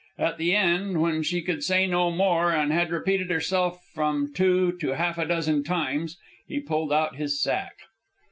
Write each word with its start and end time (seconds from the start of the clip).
At 0.17 0.39
the 0.39 0.55
end, 0.55 0.99
when 0.99 1.21
she 1.21 1.43
could 1.43 1.63
say 1.63 1.85
no 1.85 2.09
more 2.09 2.51
and 2.51 2.71
had 2.73 2.89
repeated 2.89 3.29
herself 3.29 3.85
from 3.93 4.33
two 4.33 4.71
to 4.79 4.95
half 4.95 5.19
a 5.19 5.27
dozen 5.27 5.63
times, 5.63 6.17
he 6.47 6.59
pulled 6.59 6.91
out 6.91 7.17
his 7.17 7.39
sack. 7.39 7.75